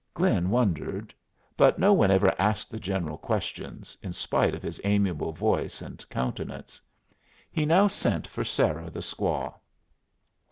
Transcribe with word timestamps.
Glynn 0.15 0.49
wondered; 0.49 1.13
but 1.55 1.77
no 1.77 1.93
one 1.93 2.09
ever 2.09 2.31
asked 2.39 2.71
the 2.71 2.79
General 2.79 3.19
questions, 3.19 3.95
in 4.01 4.13
spite 4.13 4.55
of 4.55 4.63
his 4.63 4.81
amiable 4.83 5.31
voice 5.31 5.79
and 5.79 6.03
countenance. 6.09 6.81
He 7.51 7.67
now 7.67 7.85
sent 7.85 8.25
for 8.25 8.43
Sarah 8.43 8.89
the 8.89 9.01
squaw. 9.01 9.53